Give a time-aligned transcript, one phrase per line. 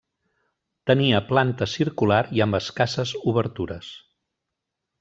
[0.91, 3.95] Tenia planta circular i amb escasses obertures.